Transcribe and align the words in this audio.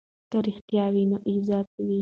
که 0.31 0.37
رښتیا 0.45 0.85
وي 0.93 1.03
نو 1.09 1.17
عزت 1.29 1.67
وي. 1.81 1.89